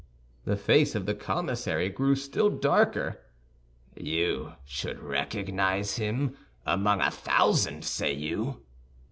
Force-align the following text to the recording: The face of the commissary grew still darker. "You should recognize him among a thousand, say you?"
The 0.45 0.57
face 0.57 0.95
of 0.95 1.05
the 1.05 1.13
commissary 1.13 1.87
grew 1.89 2.15
still 2.15 2.49
darker. 2.49 3.19
"You 3.95 4.53
should 4.65 4.99
recognize 4.99 5.97
him 5.97 6.35
among 6.65 7.01
a 7.01 7.11
thousand, 7.11 7.85
say 7.85 8.11
you?" 8.11 8.63